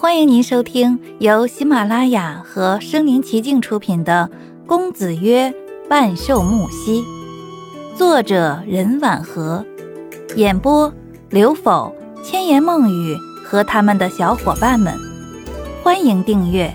[0.00, 4.30] 欢迎您收听由喜马拉雅和声临其境出品的
[4.64, 5.52] 《公子曰
[5.90, 7.02] 万寿木兮》，
[7.96, 9.66] 作者任婉和，
[10.36, 10.94] 演播
[11.30, 11.92] 刘否、
[12.22, 14.96] 千言梦语和他们的小伙伴们。
[15.82, 16.72] 欢迎订阅。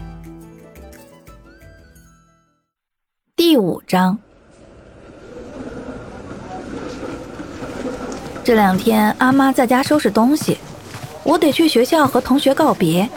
[3.38, 4.20] 第五章。
[8.44, 10.58] 这两天阿妈在家收拾东西。
[11.24, 13.10] 我得去学校和同学告别。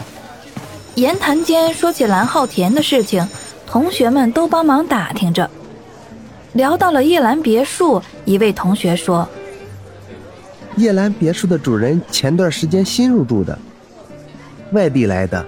[0.95, 3.27] 言谈间说起蓝浩田的事情，
[3.67, 5.49] 同学们都帮忙打听着。
[6.53, 9.27] 聊到了叶兰别墅，一位同学说
[10.77, 13.59] ：“叶兰别墅的主人前段时间新入住的，
[14.71, 15.45] 外地来的，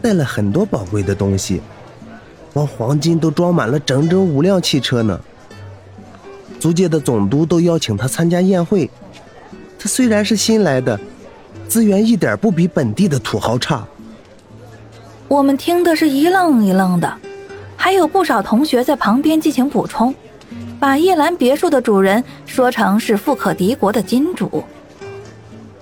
[0.00, 1.60] 带了很多宝贵的东西，
[2.54, 5.20] 光黄金都装满了整整五辆汽车呢。
[6.58, 8.88] 租界的总督都邀请他参加宴会。
[9.78, 10.98] 他虽然是新来的。”
[11.68, 13.86] 资源一点不比本地的土豪差。
[15.28, 17.12] 我们听的是一愣一愣的，
[17.76, 20.14] 还有不少同学在旁边进行补充，
[20.80, 24.64] 把叶兰别墅的主人说成是富可敌国的金主。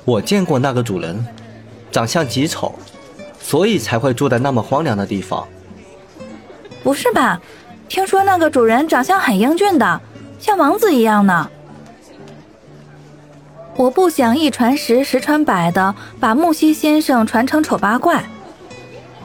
[0.04, 1.24] 我见过那个主人，
[1.92, 2.74] 长相极丑，
[3.40, 5.46] 所以才会住在那么荒凉的地方。
[6.82, 7.40] 不是吧？
[7.88, 10.00] 听说那个主人长相很英俊的，
[10.40, 11.48] 像王子一样呢。
[13.76, 18.24] 我不想一传十，十传百的把木西先生传成丑八怪。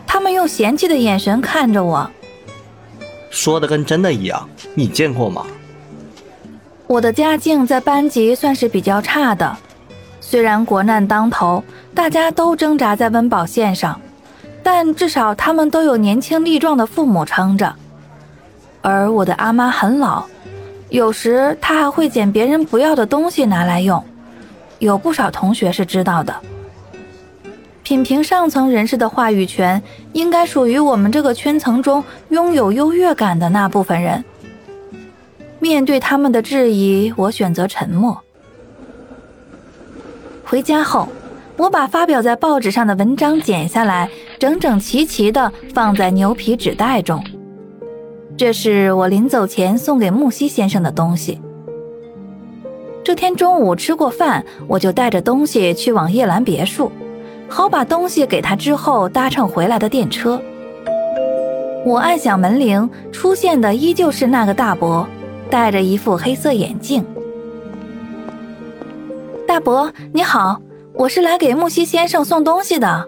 [0.05, 2.09] 他们用嫌弃的眼神看着我，
[3.29, 4.49] 说的跟真的一样。
[4.75, 5.45] 你见过吗？
[6.85, 9.57] 我的家境在班级算是比较差的，
[10.19, 11.63] 虽然国难当头，
[11.95, 13.99] 大家都挣扎在温饱线上，
[14.61, 17.73] 但至少他们都有年轻力壮的父母撑着。
[18.81, 20.25] 而我的阿妈很老，
[20.89, 24.03] 有时她还会捡别人不要的东西拿来用。
[24.81, 26.35] 有不少同学是知道的。
[27.83, 29.81] 品评上层人士的话语权，
[30.13, 34.23] 应该属于我们这个圈层中拥有优越感的那部分人。
[35.59, 38.19] 面对他们的质疑，我选择沉默。
[40.43, 41.07] 回家后，
[41.57, 47.23] 我把发表在报纸上的文章剪下来，整整齐齐地放在牛皮纸袋中。
[48.35, 51.39] 这是我临走前送给木西先生的东西。
[53.03, 56.91] 这天中午吃过饭，我就带着东西去往叶兰别墅，
[57.47, 60.39] 好把东西给他之后搭乘回来的电车。
[61.83, 65.07] 我按响门铃，出现的依旧是那个大伯，
[65.49, 67.03] 戴着一副黑色眼镜。
[69.47, 70.61] 大伯你好，
[70.93, 73.07] 我是来给木西先生送东西的。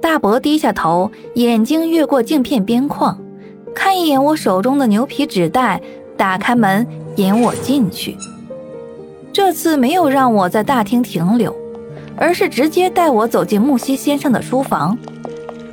[0.00, 3.18] 大伯低下头，眼睛越过镜片边框，
[3.74, 5.80] 看一眼我手中的牛皮纸袋，
[6.16, 6.86] 打开门。
[7.18, 8.16] 引我进去，
[9.32, 11.52] 这次没有让我在大厅停留，
[12.16, 14.96] 而是直接带我走进木西先生的书房，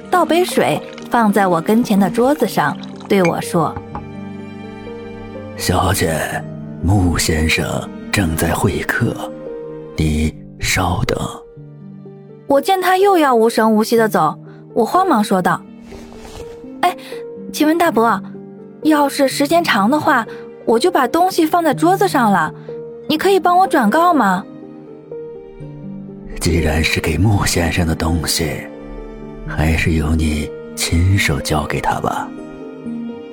[0.09, 2.75] 倒杯水放在我跟前的桌子上，
[3.07, 3.75] 对我说
[5.55, 6.19] ：“小姐，
[6.81, 7.63] 木先生
[8.11, 9.15] 正在会客，
[9.95, 11.15] 你稍等。”
[12.49, 14.35] 我见他又要无声无息的走，
[14.73, 15.61] 我慌忙说道
[16.81, 16.97] ：“哎，
[17.53, 18.19] 请问大伯，
[18.81, 20.25] 要是时间长的话。”
[20.65, 22.53] 我就把东西放在桌子上了，
[23.07, 24.43] 你可以帮我转告吗？
[26.41, 28.57] 既然是给穆先生的东西，
[29.47, 32.29] 还是由你亲手交给他吧。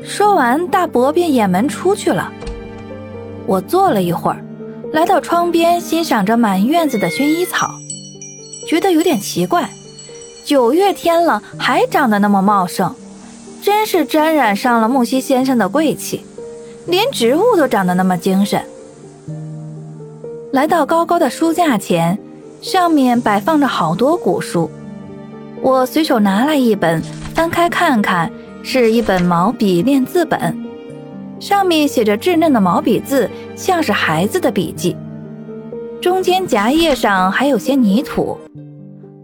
[0.02, 2.32] 说完，大伯便掩门出去了。
[3.46, 4.44] 我坐了一会儿，
[4.92, 7.70] 来到窗边欣赏着满院子的薰衣草，
[8.68, 9.68] 觉得有点奇怪，
[10.44, 12.94] 九月天了还长得那么茂盛，
[13.62, 16.24] 真是沾染上了木西先生的贵气。
[16.86, 18.60] 连植物都长得那么精神。
[20.52, 22.18] 来到高高的书架前，
[22.60, 24.70] 上面摆放着好多古书。
[25.62, 27.00] 我随手拿来一本，
[27.34, 28.30] 翻开看看，
[28.62, 30.56] 是一本毛笔练字本，
[31.40, 34.96] 上面写着稚嫩的毛笔字，像是孩子的笔记。
[36.00, 38.36] 中间夹页上还有些泥土。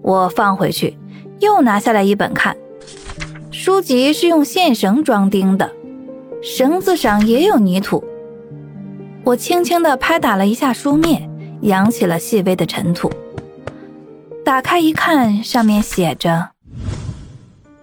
[0.00, 0.96] 我放回去，
[1.40, 2.56] 又拿下来一本看，
[3.50, 5.70] 书籍是用线绳装订的。
[6.40, 8.02] 绳子上也有泥土，
[9.24, 11.28] 我轻轻地拍打了一下书面，
[11.62, 13.10] 扬起了细微的尘土。
[14.44, 16.50] 打开一看，上面写着：“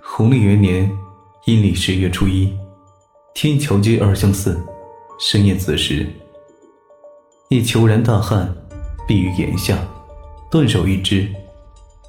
[0.02, 0.90] 弘历元年
[1.46, 2.50] 阴历十月初一，
[3.34, 4.58] 天桥街二相寺，
[5.20, 6.08] 深夜子时，
[7.50, 8.52] 一虬髯大汉
[9.06, 9.78] 避于檐下，
[10.50, 11.28] 断手一只。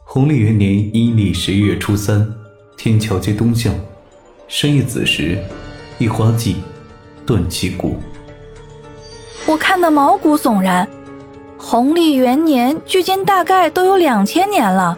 [0.04, 2.32] 弘历元年阴历十一月初三，
[2.78, 3.74] 天桥街东巷，
[4.46, 5.36] 深夜子时。”
[5.98, 6.62] 一花季，
[7.24, 7.96] 断其骨。
[9.46, 10.86] 我看得毛骨悚然。
[11.58, 14.96] 弘历元年距今大概都有两千年了，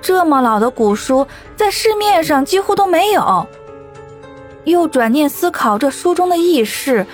[0.00, 1.26] 这么老的古书
[1.56, 3.46] 在市面上几乎都没有。
[4.64, 7.06] 又转念思考这书中的轶事，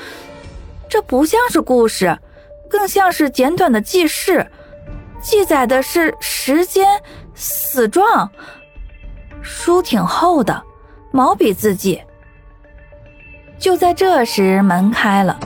[0.89, 2.17] 这不像是故事，
[2.69, 4.47] 更像是简短的记事，
[5.21, 6.87] 记载的是时间、
[7.35, 8.31] 死状。
[9.43, 10.62] 书挺厚的，
[11.11, 12.01] 毛笔字迹。
[13.61, 15.39] 就在这时，门开了，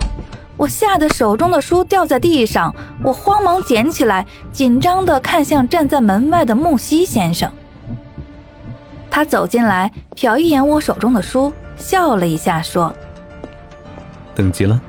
[0.57, 2.73] 我吓得手中的书掉在地上，
[3.03, 7.51] 我慌忙捡起来，紧张地看向站在门外的木西先生。
[9.11, 11.53] 他走进来，瞟一眼我手中的书。
[11.77, 12.95] 笑了一下，说
[14.33, 14.81] ：“等急了。”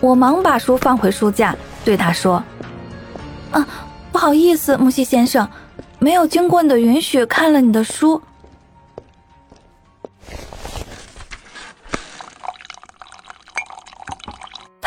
[0.00, 1.54] 我忙把书放回书架，
[1.84, 2.42] 对他说
[3.52, 3.68] ：“啊，
[4.10, 5.46] 不好意思，木西先生，
[5.98, 8.22] 没有经过你的允许看了你的书。”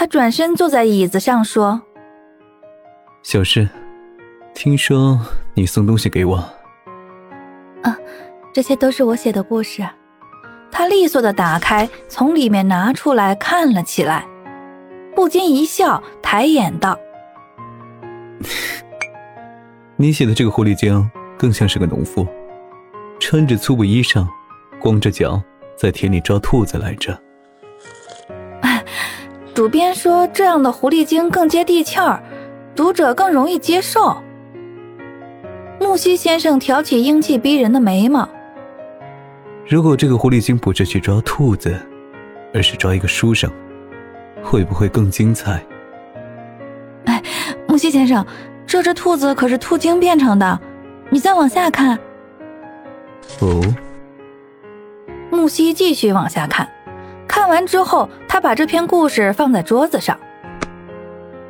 [0.06, 1.81] 他转身坐在椅子上说
[3.25, 3.68] ：“小诗，
[4.54, 5.19] 听说
[5.56, 6.36] 你送东西给我。
[7.81, 7.98] ”“啊，
[8.54, 9.84] 这些都是我写的故事。”
[10.72, 14.28] 他利索的打开，从里面拿出来看了起来，
[15.16, 16.96] 不禁一笑，抬眼道
[19.98, 22.28] ：“你写的这个狐狸精更像是个农夫，
[23.19, 24.24] 穿着粗布衣裳，
[24.80, 25.42] 光着脚
[25.75, 27.19] 在田里抓兔子来着。”
[29.56, 32.22] 主编说这样的狐狸精更接地气儿，
[32.75, 34.22] 读者更容易接受。
[35.80, 38.28] 木西先生挑起英气逼人的眉毛。
[39.66, 41.74] 如果这个狐狸精不是去抓兔子，
[42.54, 43.50] 而是抓一个书生，
[44.44, 45.66] 会不会更精彩？
[47.06, 47.24] 哎，
[47.66, 48.25] 木西先生，
[48.68, 50.60] 这只兔子可是兔精变成的，
[51.10, 51.98] 你再往下看。
[53.40, 53.62] 哦。
[55.31, 56.69] 木西继续往下看，
[57.25, 60.19] 看完之后，他把这篇故事放在桌子上。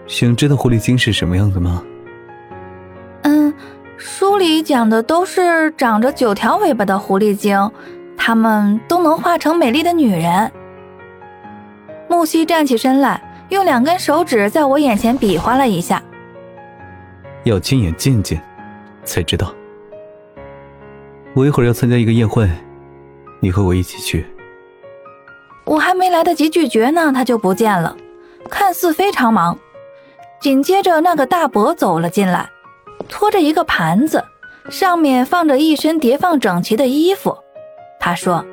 [0.05, 1.83] 想知道狐狸精是什么样的吗？
[3.23, 3.51] 嗯，
[3.97, 7.71] 书里讲的都是长着九条尾巴的狐狸精。
[8.15, 10.51] 他们都能化成美丽的女人。
[12.07, 15.99] 木西站起身来，用两根手指在我眼前比划了一下。
[17.45, 18.39] 要亲眼见见，
[19.03, 19.51] 才知道。
[21.33, 22.47] 我一会儿要参加一个宴会，
[23.39, 24.23] 你和我一起去。
[25.65, 27.97] 我还没来得及拒绝呢，他就不见了，
[28.49, 29.57] 看似非常忙。
[30.39, 32.47] 紧接着，那个大伯走了进来，
[33.09, 34.23] 拖着一个盘子，
[34.69, 37.35] 上面放着一身叠放整齐的衣服。
[37.99, 38.45] 他说：“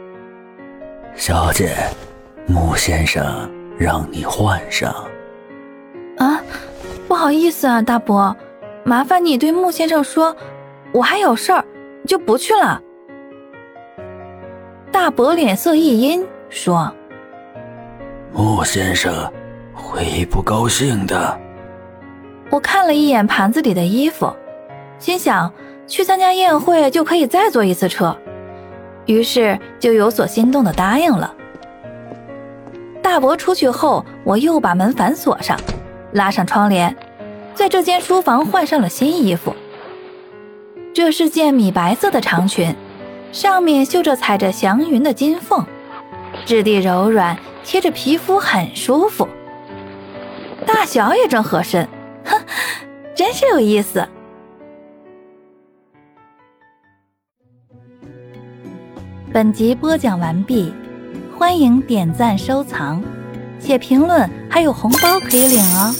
[1.14, 1.74] 小姐，
[2.46, 4.94] 穆先生让你换上。”
[6.16, 6.40] 啊，
[7.06, 8.34] 不好意思啊，大伯，
[8.84, 10.34] 麻烦你对穆先生说，
[10.92, 11.62] 我还有事儿，
[12.06, 12.80] 就不去了。
[14.90, 16.90] 大伯脸色一阴，说
[18.32, 19.12] ：“穆先生
[19.74, 21.38] 会不高兴的。”
[22.50, 24.34] 我看了一眼盘子里的衣服，
[24.98, 25.52] 心想
[25.86, 28.16] 去参加宴会就可以再坐一次车。
[29.06, 31.34] 于是就有所心动的答应了。
[33.02, 35.58] 大伯出去后，我又把门反锁上，
[36.12, 36.94] 拉上窗帘，
[37.52, 39.54] 在这间书房换上了新衣服。
[40.94, 42.74] 这是件米白色的长裙，
[43.32, 45.64] 上面绣着踩着祥云的金凤，
[46.44, 49.26] 质地柔软，贴着皮肤很舒服，
[50.66, 51.88] 大小也正合身，
[52.24, 52.38] 哼，
[53.14, 54.06] 真是有意思。
[59.32, 60.74] 本集播讲完毕，
[61.38, 63.02] 欢迎点赞收藏，
[63.58, 65.94] 写评论还有红包可以领哦。